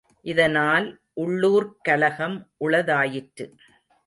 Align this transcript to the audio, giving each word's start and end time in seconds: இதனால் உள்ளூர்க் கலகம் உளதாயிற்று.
இதனால் 0.25 0.87
உள்ளூர்க் 1.13 1.75
கலகம் 1.81 2.37
உளதாயிற்று. 2.59 3.45